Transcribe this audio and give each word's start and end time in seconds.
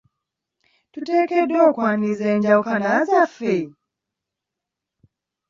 Tuteekeddwa 0.91 1.59
okwaniriza 1.69 2.25
enjawukana 2.35 2.89
zaffe? 3.09 3.57